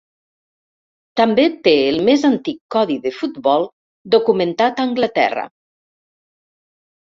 [1.19, 3.67] També té el més antic codi de futbol
[4.17, 5.45] documentat a Anglaterra.